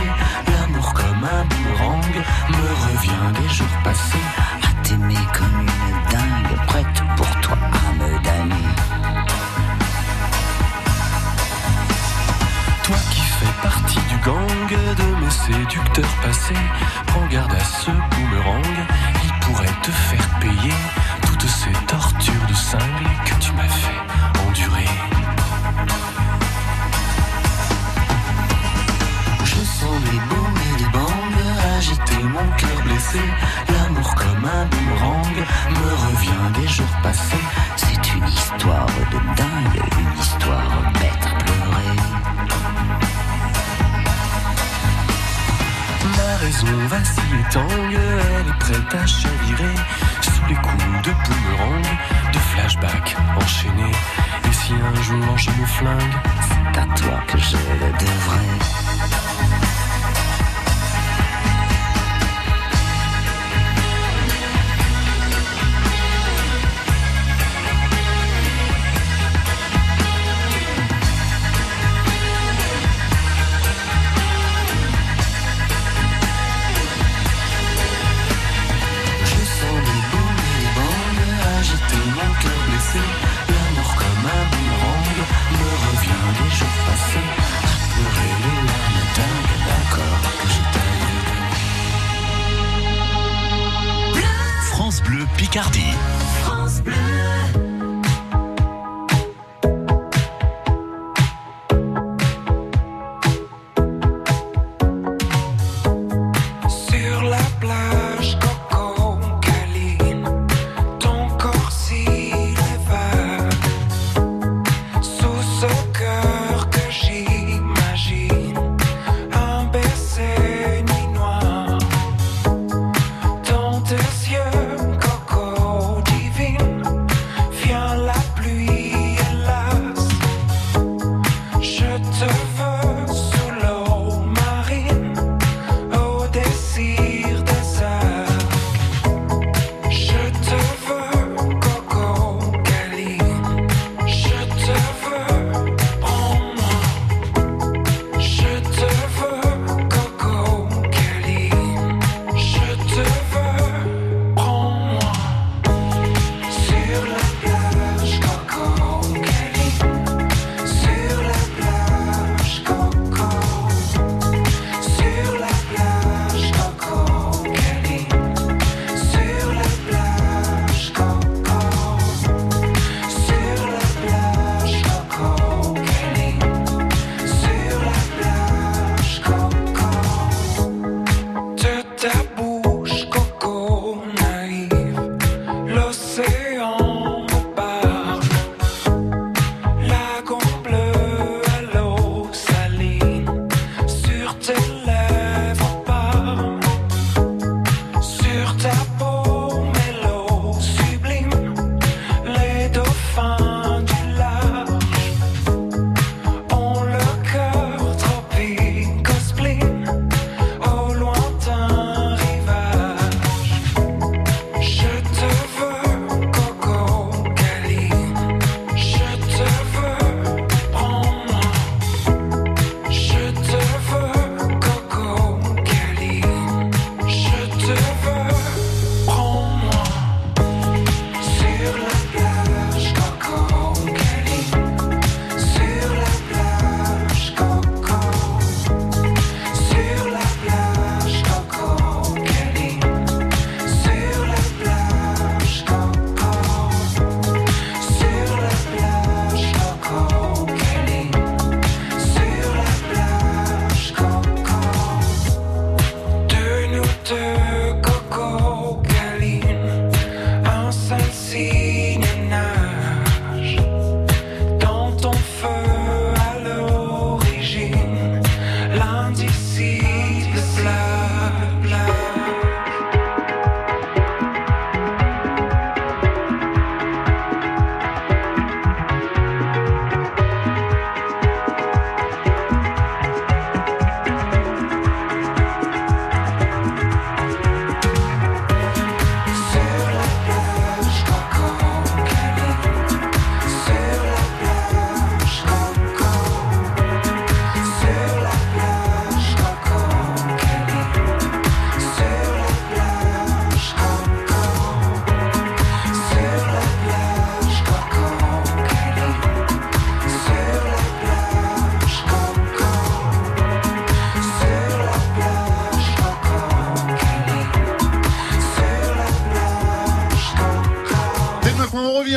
[0.48, 2.14] L'amour comme un boomerang
[2.50, 4.27] me revient des jours passés
[4.62, 8.68] à t'aimer comme une dingue, prête pour toi à me damner.
[12.85, 16.55] Toi qui fais partie du gang de mes séducteurs passés,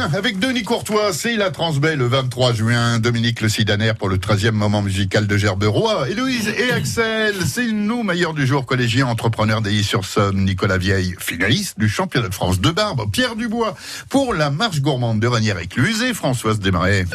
[0.14, 3.00] Avec Denis Courtois, c'est la Transbay le 23 juin.
[3.00, 6.10] Dominique Le Sidaner pour le 13e moment musical de Gerberoy.
[6.10, 10.44] Héloïse et Axel, c'est nous, meilleurs du jour, collégiens, entrepreneurs d'Ailly-sur-Somme.
[10.44, 13.10] Nicolas Vieille, finaliste du championnat de France de barbe.
[13.12, 13.76] Pierre Dubois
[14.10, 17.06] pour la marche gourmande de Ranière-Écluse et Françoise Desmarais.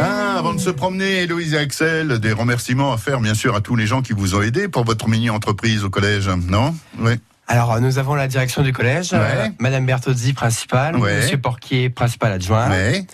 [0.00, 3.60] Ah, avant de se promener, Héloïse et Axel, des remerciements à faire, bien sûr, à
[3.60, 6.74] tous les gens qui vous ont aidé pour votre mini-entreprise au collège, non?
[6.98, 7.12] Oui.
[7.50, 9.18] Alors, nous avons la direction du collège, Ouais.
[9.20, 11.16] euh, Madame Bertozzi, principale, Ouais.
[11.16, 13.04] Monsieur Porquier, principal adjoint, Ouais.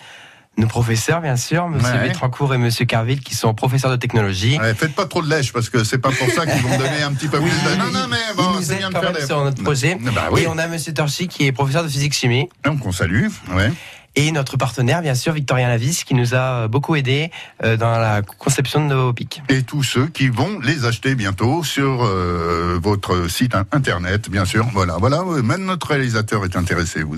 [0.58, 2.10] nos professeurs, bien sûr, Monsieur Ouais.
[2.54, 4.58] Et Monsieur Carville, qui sont professeurs de technologie.
[4.58, 7.02] Ouais, faites pas trop de lèche parce que c'est pas pour ça qu'ils vont donner
[7.02, 7.78] un petit peu plus de.
[7.78, 9.26] Non, non, mais bon, nous bien de quand faire même des.
[9.26, 9.96] sur notre projet.
[10.14, 10.42] Bah oui.
[10.42, 12.50] Et on a Monsieur Torchy, qui est professeur de physique-chimie.
[12.62, 13.28] Donc on salue.
[13.54, 13.72] Ouais.
[14.18, 17.30] Et notre partenaire, bien sûr, Victorien Lavis, qui nous a beaucoup aidé
[17.62, 19.42] euh, dans la conception de nos pics.
[19.50, 24.46] Et tous ceux qui vont les acheter bientôt sur euh, votre site in- internet, bien
[24.46, 24.66] sûr.
[24.72, 25.22] Voilà, voilà.
[25.42, 27.02] Même notre réalisateur est intéressé.
[27.02, 27.16] Vous.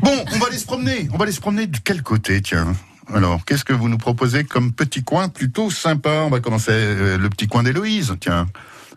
[0.00, 1.08] Bon, on va aller se promener.
[1.12, 2.72] On va aller se promener de quel côté, tiens?
[3.12, 6.22] Alors, qu'est-ce que vous nous proposez comme petit coin plutôt sympa?
[6.24, 8.46] On va commencer euh, le petit coin d'Héloïse, tiens.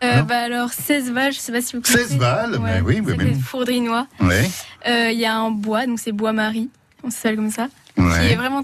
[0.04, 2.08] Euh, bah alors, 16 Val, je sais pas si vous connaissez.
[2.08, 4.06] 16 Val, mais oui, oui, des Fourdrinois.
[4.20, 4.48] Ouais.
[4.86, 6.70] Euh, Il y a un bois, donc c'est Bois Marie,
[7.02, 8.32] on s'appelle comme ça, qui Ouais.
[8.32, 8.62] est vraiment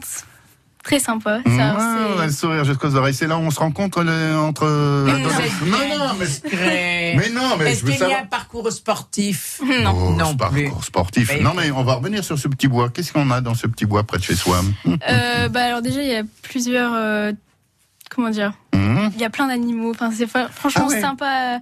[0.84, 1.38] très sympa.
[1.38, 3.14] Mmh, Ça, ouais, c'est- on a le sourire jusqu'aux oreilles.
[3.14, 4.64] C'est là où on se rencontre le- entre.
[5.64, 7.14] Non, bien non, mais.
[7.16, 9.94] Mais non, mais Est-ce je veux qu'il y a un parcours sportif Non.
[9.96, 10.64] Oh, non plus.
[10.64, 11.30] parcours sportif.
[11.34, 12.90] Mais- Non, mais on va revenir sur ce petit bois.
[12.90, 14.60] Qu'est-ce qu'on a dans ce petit bois près de chez soi?
[14.86, 16.92] Euh, bah alors déjà, il y a plusieurs...
[16.94, 17.32] euh,
[18.10, 19.90] comment dire Hum Il y a plein d'animaux.
[19.90, 21.00] Enfin, c'est franchement Ah ouais.
[21.00, 21.58] sympa à,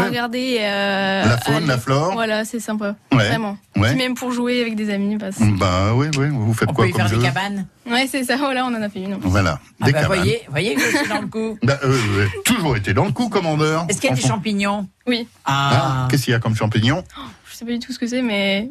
[0.00, 0.06] Ouais.
[0.06, 0.58] regarder.
[0.60, 1.66] euh, La faune, aller.
[1.66, 2.12] la flore.
[2.12, 2.94] Voilà, c'est sympa.
[3.12, 3.26] Ouais.
[3.28, 3.58] Vraiment.
[3.76, 3.94] Ouais.
[3.96, 5.16] Même pour jouer avec des amis.
[5.16, 6.28] Bah, c'est- Bah oui, oui.
[6.30, 8.36] Vous faites On quoi peut y comme faire jeu des cabanes ouais, c'est ça.
[8.36, 9.14] Voilà, on en a fait une.
[9.16, 9.58] Voilà.
[9.80, 10.18] Ah Des bah cabanes.
[10.18, 11.58] voyez, voyez que je suis dans le coup.
[11.64, 13.84] Bah, euh, toujours été dans le coup, commandeur.
[13.88, 14.86] Est-ce qu'il y a des champignons?
[15.08, 15.26] Oui.
[15.44, 15.70] Ah,
[16.04, 17.02] Ah, Qu'est-ce qu'il y a comme champignons?
[17.50, 18.70] Je sais pas du tout ce que c'est, mais...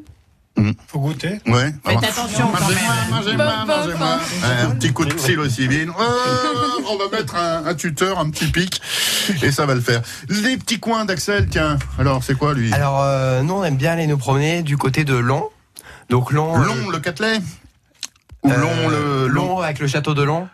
[0.87, 1.39] Faut goûter.
[1.47, 1.73] Ouais.
[1.85, 3.67] Faites attention quand Mangez-moi, même.
[3.67, 4.19] mangez-moi,
[4.65, 5.89] Un petit coup de psilocybine.
[5.89, 8.81] Euh, on va mettre un, un tuteur, un petit pic,
[9.43, 10.01] et ça va le faire.
[10.29, 11.77] Les petits coins d'Axel, tiens.
[11.99, 12.71] Alors, c'est quoi lui?
[12.73, 15.47] Alors, euh, nous, on aime bien aller nous promener du côté de Long.
[16.09, 16.55] Donc, Long.
[16.59, 17.39] euh, Long, le Catelet?
[18.43, 19.27] Ou Long, le.
[19.27, 20.47] Long Long avec le château de Long.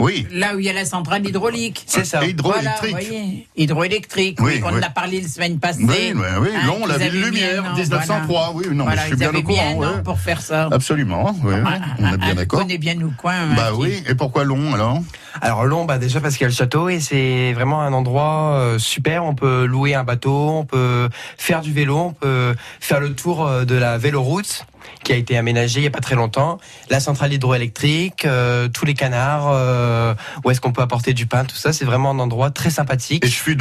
[0.00, 0.26] Oui.
[0.32, 1.84] Là où il y a la centrale hydraulique.
[1.86, 2.24] C'est ça.
[2.24, 2.90] Et hydroélectrique.
[2.90, 3.46] Voilà, voyez.
[3.56, 4.80] Hydroélectrique, Oui, oui, on oui.
[4.80, 5.80] en a parlé la semaine passée.
[5.82, 6.48] Oui, oui, oui.
[6.54, 8.52] Hein, Long, la ville lumière, an, 1903.
[8.54, 10.02] Oui, non, mais Voilà, je suis ils bien au courant.
[10.04, 10.68] pour faire ça.
[10.72, 12.60] Absolument, oui, on est bien Ah, d'accord.
[12.60, 13.34] connaît bien nos coins.
[13.34, 14.98] hein, Bah qui- oui, et pourquoi long alors
[15.42, 18.54] Alors Long, bah déjà parce qu'il y a le château et c'est vraiment un endroit
[18.54, 19.24] euh, super.
[19.24, 23.46] On peut louer un bateau, on peut faire du vélo, on peut faire le tour
[23.46, 24.66] euh, de la véloroute
[25.04, 26.58] qui a été aménagée il y a pas très longtemps.
[26.88, 30.14] La centrale hydroélectrique, euh, tous les canards, euh,
[30.44, 33.24] où est-ce qu'on peut apporter du pain, tout ça, c'est vraiment un endroit très sympathique.
[33.24, 33.56] Et Chefus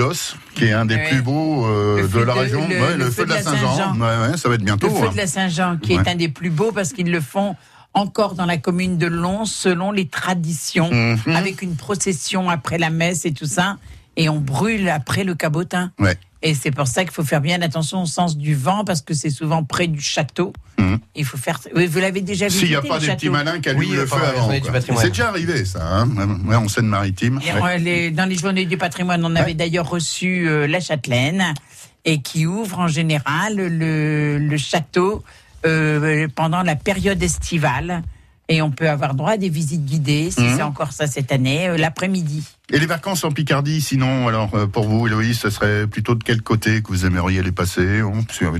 [0.55, 1.09] qui est un des Ouais.
[1.09, 3.75] plus beaux euh, de la de- région, le- Ouais, le feu de la Saint-Jean.
[3.77, 3.99] Saint-Jean.
[3.99, 4.87] Ouais, ouais, ça va être bientôt.
[4.87, 5.11] Le feu hein.
[5.11, 6.03] de la Saint-Jean, qui Ouais.
[6.03, 7.55] est un des plus beaux parce qu'ils le font
[7.93, 11.35] encore dans la commune de Lons selon les traditions, Mhm.
[11.35, 13.77] avec une procession après la messe et tout ça,
[14.15, 15.91] et on brûle après le cabotin.
[15.99, 16.17] Ouais.
[16.41, 19.13] Et c'est pour ça qu'il faut faire bien attention au sens du vent parce que
[19.13, 20.53] c'est souvent près du château.
[20.77, 20.99] Mhm.
[21.15, 21.59] Il faut faire.
[21.75, 22.57] Oui, vous l'avez déjà vu.
[22.57, 24.49] S'il n'y a pas des petits malins qui allument Oui, le feu avant.
[24.97, 26.07] C'est déjà arrivé ça, hein
[26.47, 27.41] ouais, en Seine-Maritime.
[27.45, 27.77] Et, Ouais.
[27.77, 31.53] les- dans les journées du patrimoine, on avait d'ailleurs reçu euh, la Châtelaine
[32.05, 35.23] et qui ouvre en général le, le château
[35.65, 38.01] euh, pendant la période estivale.
[38.51, 40.55] Et on peut avoir droit à des visites guidées, si Mhm.
[40.57, 42.43] c'est encore ça cette année, euh, l'après-midi.
[42.71, 46.23] Et les vacances en Picardie, sinon, alors euh, pour vous, Héloïse, ce serait plutôt de
[46.23, 48.57] quel côté que vous aimeriez les passer hein euh,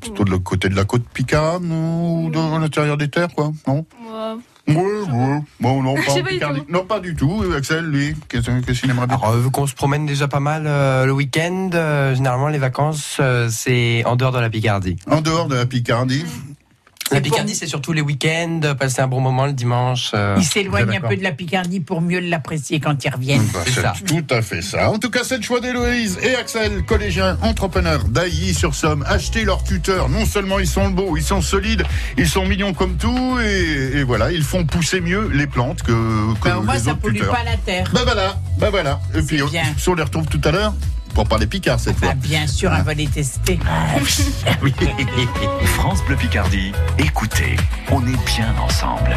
[0.00, 3.50] Plutôt de l'autre côté de la côte Picard non, ou de l'intérieur des terres, quoi
[3.66, 3.86] Non?
[4.02, 4.76] Moi, Oui,
[5.10, 5.40] oui.
[5.58, 6.60] Bon, non, pas pas du Picardie.
[6.60, 6.66] tout.
[6.72, 7.42] Non, pas du tout.
[7.56, 9.16] Axel, lui, qu'est-ce qu'il aimerait bien?
[9.16, 12.58] Alors, euh, vu qu'on se promène déjà pas mal euh, le week-end, euh, généralement les
[12.58, 14.96] vacances euh, c'est en dehors de la Picardie.
[15.10, 16.24] En dehors de la Picardie
[17.12, 20.10] La Picardie c'est surtout les week-ends, passer un bon moment le dimanche.
[20.14, 23.46] euh, Ils s'éloignent un peu de la Picardie pour mieux l'apprécier quand ils reviennent.
[23.52, 23.94] Bah, C'est ça.
[24.06, 24.90] tout à fait ça.
[24.90, 29.04] En tout cas, c'est le choix d'Héloïse et Axel, collégiens, entrepreneurs d'Ailly-sur-Somme.
[29.08, 30.08] Achetez leurs tuteurs.
[30.08, 31.84] Non seulement ils sont beaux, ils sont solides,
[32.16, 35.92] ils sont mignons comme tout, et, et voilà, ils font pousser mieux les plantes que,
[36.40, 37.32] que Ben, au moins, les ça autres pollue tuteurs.
[37.34, 37.90] pas la terre.
[37.92, 39.00] Ben voilà, ben voilà.
[39.14, 39.62] Et puis, bien.
[39.76, 40.74] si on les retrouve tout à l'heure,
[41.14, 42.14] pour parler Picard cette Ah, fois.
[42.14, 43.58] bien sûr, on va les tester.
[45.64, 47.56] France Bleu Picardie, écoutez,
[47.90, 49.16] on est bien ensemble.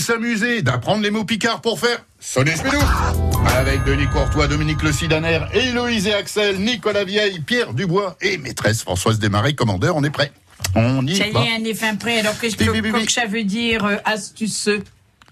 [0.00, 2.78] S'amuser, d'apprendre les mots picards pour faire sonner pédou.
[3.56, 8.82] Avec Denis Courtois, Dominique Le Sidaner, Héloïse et Axel, Nicolas Vieille, Pierre Dubois et maîtresse
[8.82, 10.32] Françoise Desmarais, commandeur, on est prêt.
[10.74, 11.40] On y Ça y va.
[11.44, 12.20] est, un est fin prêt.
[12.20, 12.64] Alors, qu'est-ce que,
[13.04, 14.82] que ça veut dire euh, astuceux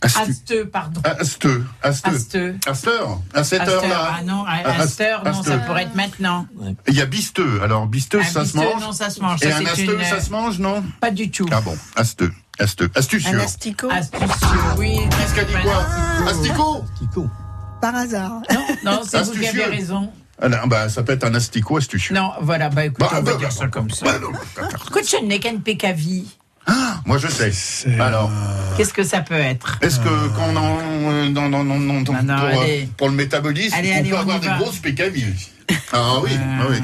[0.00, 1.00] Astu- Asteux, pardon.
[1.02, 2.10] Asteux, asteux.
[2.14, 2.54] Asteux.
[2.66, 4.14] À cette heure, à cette Asteur, heure-là.
[4.20, 6.46] Ah non, à, Ah, à cette heure, non, ça pourrait être maintenant.
[6.86, 7.60] Il y a bisteux.
[7.64, 8.80] Alors, bisteux, Un ça se mange.
[8.80, 9.42] non, ça se mange.
[9.42, 11.46] Et Ça, un asteux, ça se mange, non Pas du tout.
[11.50, 13.36] Ah bon, asteux, asteux, astucieux.
[13.36, 14.26] Un asticot Astucieux,
[14.78, 14.98] oui.
[15.18, 16.28] Qu'est-ce qu'a dit quoi Ah.
[16.30, 16.84] Asticot
[17.80, 18.40] Par hasard.
[18.84, 20.10] Non, c'est vous qui avez raison.
[20.40, 22.14] Ah non, bah, ça peut être un asticot astucieux.
[22.14, 24.06] Non, voilà, bah écoute, Bah, on va bah, dire bah, ça comme ça.
[24.06, 24.28] bah, non,
[24.86, 26.26] Écoute, ce n'est qu'un pécavi.
[27.06, 27.50] Moi, je sais.
[27.98, 28.30] Alors,
[28.76, 30.78] Qu'est-ce que ça peut être est-ce que quand on en,
[31.10, 32.88] euh, dans, dans, dans, dans- Non, non, pour, euh, allez.
[32.98, 34.58] pour le métabolisme, Allez, on allez, peut on avoir des va.
[34.58, 35.34] grosses pécavilles
[35.92, 36.76] Ah oui, ah oui.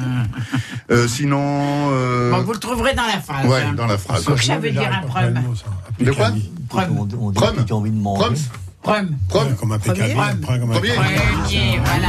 [0.90, 1.40] Euh, sinon,
[1.92, 3.46] euh, Bon, vous le trouverez dans la phrase.
[3.46, 3.72] ouais, hein.
[3.74, 4.24] dans la phrase.
[4.24, 5.34] Donc, ça veut dire un prum.
[6.00, 6.30] De quoi.
[6.68, 8.42] Prom Comme un pécadille,
[8.84, 9.08] Premier.
[9.32, 10.12] après, comme un Premier.
[10.12, 12.08] Premier, voilà.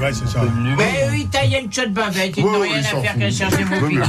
[0.00, 0.42] Ouais, c'est ça.
[0.76, 3.78] Mais oui, taille une chaude bavette, ils n'ont rien il à faire qu'à chercher ouais,
[3.78, 4.02] tranquille.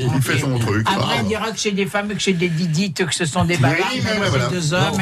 [0.00, 0.86] Il fait son truc.
[0.88, 1.20] Après, ah.
[1.22, 3.60] on dira que chez des femmes, que chez des didites, que ce sont des ouais,
[4.28, 4.48] voilà.
[4.48, 5.00] c'est deux hommes.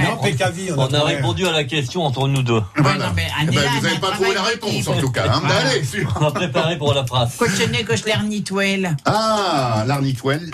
[0.76, 2.62] On a répondu à la question entre nous deux.
[2.76, 3.06] Voilà.
[3.06, 5.24] non, mais Eh ben, vous n'avez pas trouvé la réponse, en tout cas.
[5.32, 5.42] hein.
[5.48, 5.82] Allez.
[6.16, 7.36] On va préparer pour la phrase.
[7.38, 8.94] Cochonnet, coche l'arnitouelle.
[9.06, 10.50] Ah, l'arnitouelle.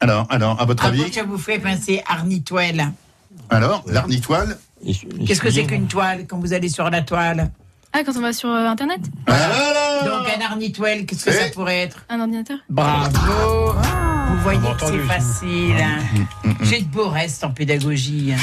[0.00, 2.92] Alors, alors, à votre avis ça vous fait penser arnitouelle
[3.50, 4.58] Alors, l'arnitoile
[5.26, 7.50] Qu'est-ce que c'est qu'une toile quand vous allez sur la toile
[7.92, 12.04] Ah, quand on va sur euh, Internet Donc un arnitouelle, qu'est-ce que ça pourrait être
[12.08, 13.72] Un ordinateur Bravo
[14.28, 15.76] Vous voyez que c'est facile.
[15.80, 15.98] hein.
[16.62, 18.34] J'ai de beaux restes en pédagogie.
[18.36, 18.40] hein.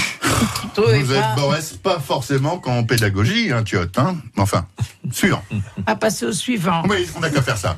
[0.76, 4.66] Vous êtes pas Boris, pas forcément qu'en pédagogie, hein, Thiotte, hein Enfin,
[5.12, 5.44] suivant.
[5.86, 6.82] À passer au suivant.
[6.90, 7.78] Oui, on n'a qu'à faire ça.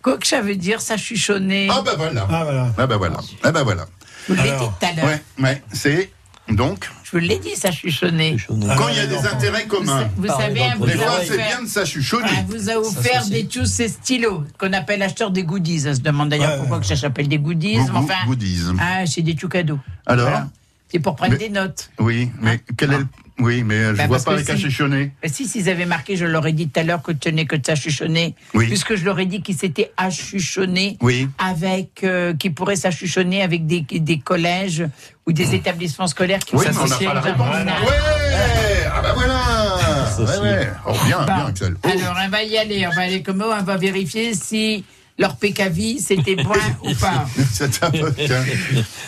[0.00, 1.68] Quoi que ça veut dire, ça chuchonner.
[1.70, 2.26] Ah bah voilà.
[2.30, 2.68] Ah, voilà.
[2.78, 3.16] Ah bah voilà.
[3.42, 3.84] Ah bah voilà.
[4.28, 4.78] Vous l'étiez alors.
[4.78, 5.04] tout à l'heure.
[5.06, 6.10] Ouais, ouais, c'est
[6.48, 8.36] Donc Je vous l'ai dit, s'achuchonner.
[8.48, 10.08] Quand il y a des intérêts communs.
[10.16, 12.26] Vous savez, un Des vous fois, c'est bien de s'achuchonner.
[12.28, 15.84] Ah, vous a offert des tous ces stylos qu'on appelle acheteurs des goodies.
[15.88, 17.76] On se demande d'ailleurs pourquoi que ça s'appelle des goodies.
[17.76, 18.62] Mais enfin, goodies.
[18.80, 19.78] Ah, c'est des tout cadeaux.
[20.06, 20.48] Alors Voilà.
[20.90, 21.90] C'est pour prendre Mais- des notes.
[21.98, 23.06] Oui, mais quel est le...
[23.38, 25.12] Oui, mais euh, je Bah, vois parce pas que avec un si- chuchonné.
[25.22, 27.46] Bah, si, s'ils avaient marqué, je leur ai dit tout à l'heure que tu n'es
[27.46, 28.34] que de s'achuchonner.
[28.54, 28.66] Oui.
[28.68, 31.28] Puisque je leur ai dit qu'ils s'étaient achuchonnés Oui.
[31.38, 34.84] avec, euh, qui pourraient s'achuchonner avec des, des collèges
[35.26, 37.46] ou des établissements scolaires qui Oui, ont mais on n'a associé pas la réponse.
[37.48, 37.82] interminales.
[37.82, 39.42] Ouais Ah bah voilà
[40.18, 40.68] Ouais, ouais.
[40.86, 41.24] Oh, bien, Bon.
[41.24, 41.74] bien, Axel.
[41.82, 41.88] Oh.
[41.88, 42.86] Alors, on va y aller.
[42.86, 44.84] On va aller comme on va vérifier si
[45.18, 46.52] leur PKV, c'était bon
[46.82, 47.26] ou pas.
[47.52, 48.12] C'est un peu...
[48.14, 48.44] tiens.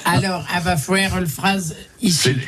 [0.05, 2.19] Alors, elle va faire une phrase ici.
[2.23, 2.41] C'est le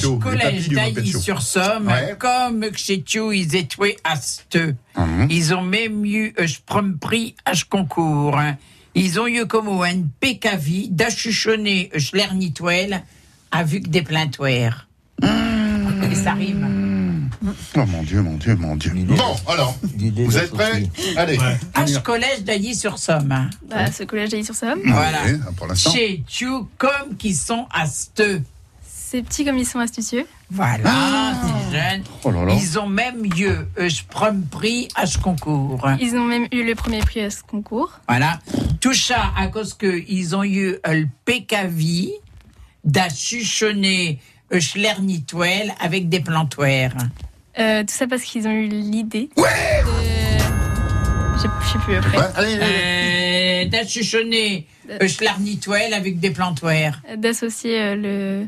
[0.00, 0.74] show, les collège moped show.
[0.74, 2.16] d'Ailly-sur-Somme, Ouais.
[2.18, 4.74] comme que chez tu, ils étaient à steux.
[4.96, 5.26] Mhm.
[5.30, 8.38] Ils ont même eu un prom prix à ce concours.
[8.38, 8.56] hein.
[8.94, 13.00] Ils ont eu comme un PKV d'achuchonner un schlernitoire
[13.52, 14.88] avec des plaintoirs.
[15.22, 16.87] Et ça rime.
[17.76, 18.92] Oh mon Dieu, mon Dieu, mon Dieu.
[18.94, 21.38] Bon, alors, vous êtes prêts Allez.
[21.74, 23.30] H collège d'Ailly-sur-Somme.
[23.32, 23.50] hein.
[23.68, 24.80] Bah, ce collège d'Ailly sur Somme.
[24.84, 25.22] Voilà.
[25.24, 25.90] Ouais, pour l'instant.
[25.92, 28.42] Chez tu, comme qui sont à steux.
[28.82, 30.26] C'est petit comme ils sont astucieux.
[30.50, 32.02] Voilà, c'est jeune.
[32.24, 32.54] Oh là là.
[32.54, 35.86] Ils ont même eu un prom prix à ce concours.
[36.00, 38.00] Ils ont même eu le premier prix à ce concours.
[38.08, 38.38] Voilà.
[38.80, 42.10] Tout ça à cause qu'ils ont eu le PKV
[42.84, 44.20] d'achuchonner
[44.50, 46.92] un schlernitoire avec des plantoires.
[47.58, 49.28] Euh, tout ça parce qu'ils ont eu l'idée.
[49.36, 49.42] de...
[51.36, 51.48] Je sais-
[51.84, 52.18] plus après.
[52.38, 54.66] Euh, d'achuchonner
[55.00, 57.00] un schlernitoire avec des plantoires.
[57.16, 58.46] D'associer euh, le.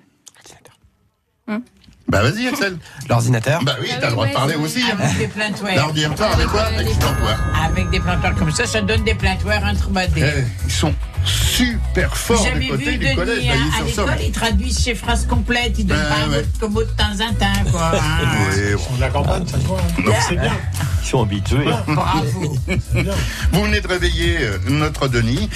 [2.08, 2.76] Bah vas-y, Axel.
[3.08, 4.82] L'ordinateur Bah oui, t'as le droit de parler aussi.
[4.82, 4.96] hein.
[5.00, 5.76] Avec des plantoires.
[5.76, 6.62] L'ordinateur avec quoi?
[6.62, 7.38] Avec des plantoirs.
[7.64, 10.24] Avec des plantoires comme ça, ça donne des plantoires entrebadés.
[10.38, 10.92] Eh, Ils sont
[11.24, 12.10] super
[12.44, 15.74] Jamais du côté vu du collège Denis hein, à l'école, ils traduisent chez phrases complètes,
[15.78, 16.36] ils donnent Ouais, pas un ouais.
[16.36, 17.92] mot de commo de temps en temps, quoi.
[18.54, 18.80] Oui, bon.
[18.96, 19.78] On la campagne, ça se voit.
[19.80, 20.12] hein.
[20.28, 20.52] C'est bien.
[21.02, 21.64] Ils sont habitués.
[21.88, 22.56] Bravo.
[23.52, 25.48] Vous venez de réveiller euh, notre Denis.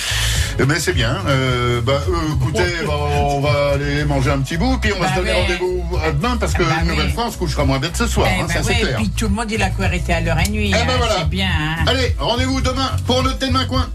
[0.59, 1.19] Eh ben, c'est bien.
[1.27, 5.07] Euh, bah, euh, écoutez, bah, on va aller manger un petit bout, puis on va
[5.07, 5.43] Bah se donner ouais.
[5.43, 6.83] rendez-vous à demain parce que Bah.
[6.85, 8.29] Nouvelle-France couchera moins bête ce soir.
[8.37, 8.97] Eh hein, ben ça, c'est clair.
[8.97, 10.69] Puis tout le monde, il a quoi arrêté à l'heure et nuit.
[10.71, 11.17] Eh ben hein, voilà.
[11.21, 11.49] C'est bien.
[11.49, 11.85] hein.
[11.87, 13.89] Allez, rendez-vous demain pour le thé de main coin.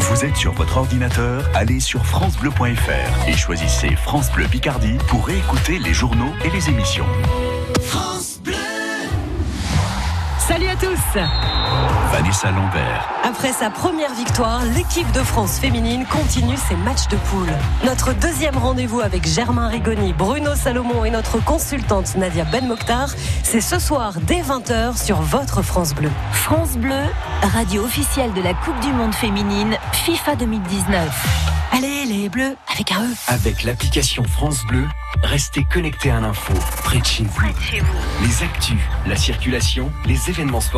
[0.00, 5.78] Vous êtes sur votre ordinateur, allez sur francebleu.fr et choisissez France Bleu Picardie pour réécouter
[5.78, 7.06] les journaux et les émissions.
[10.80, 11.20] Tous
[12.10, 17.52] Vanessa Lambert, Après sa première victoire, l'équipe de France féminine continue ses matchs de poule.
[17.84, 23.10] Notre deuxième rendez-vous avec Germain Rigoni, Bruno Salomon et notre consultante Nadia Ben Mokhtar,
[23.42, 26.10] c'est ce soir dès 20h sur votre France Bleu.
[26.32, 27.02] France Bleu,
[27.42, 31.50] radio officielle de la Coupe du Monde féminine FIFA 2019.
[31.72, 33.14] Allez les bleus, avec un E.
[33.28, 34.84] Avec l'application France Bleu,
[35.22, 36.52] restez connectés à l'info,
[36.82, 38.26] près de chez vous.
[38.26, 38.76] Les actus,
[39.06, 40.69] la circulation, les événements sportifs,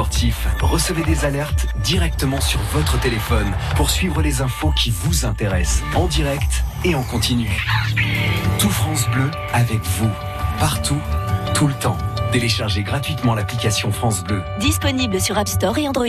[0.60, 6.06] recevez des alertes directement sur votre téléphone pour suivre les infos qui vous intéressent, en
[6.06, 7.64] direct et en continu.
[8.58, 10.10] Tout France Bleu avec vous,
[10.58, 11.00] partout,
[11.54, 11.98] tout le temps.
[12.32, 14.42] Téléchargez gratuitement l'application France Bleu.
[14.58, 16.06] Disponible sur App Store et Android.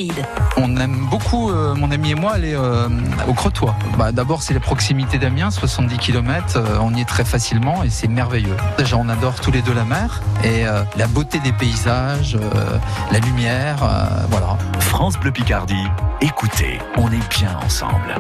[0.58, 2.88] On aime beaucoup, euh, mon ami et moi, aller euh,
[3.28, 3.74] au Crotoy.
[3.98, 6.64] Bah, D'abord, c'est la proximité d'Amiens, 70 km.
[6.82, 8.56] on y est très facilement et c'est merveilleux.
[8.78, 12.78] Déjà, on adore tous les deux la mer et euh, la beauté des paysages, euh,
[13.12, 14.58] la lumière, euh, voilà.
[14.80, 15.88] France Bleu Picardie,
[16.22, 18.16] écoutez, on est bien ensemble.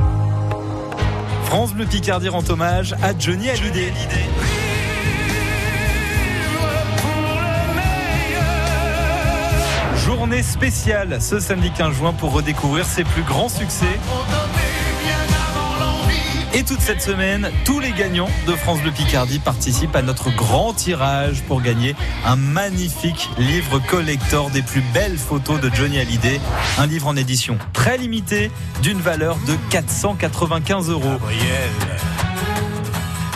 [1.45, 3.93] France Bleu Picardie rend hommage à Johnny Hallyday.
[10.05, 13.85] Journée spéciale ce samedi 15 juin pour redécouvrir ses plus grands succès.
[16.53, 20.73] Et toute cette semaine, tous les gagnants de France Bleu Picardie participent à notre grand
[20.73, 21.95] tirage pour gagner
[22.25, 26.41] un magnifique livre collector des plus belles photos de Johnny Hallyday.
[26.77, 28.51] Un livre en édition très limitée
[28.81, 31.17] d'une valeur de 495 euros.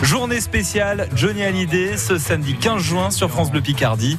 [0.02, 4.18] Journée spéciale Johnny Hallyday ce samedi 15 juin sur France Bleu Picardie.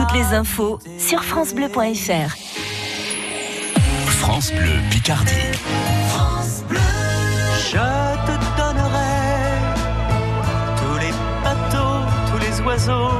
[0.00, 2.34] Toutes les infos sur francebleu.fr.
[4.06, 5.34] France Bleu Picardie.
[6.08, 6.78] France Bleu.
[7.70, 9.12] Je te donnerai
[10.78, 11.12] tous les
[11.44, 13.19] bateaux t'ai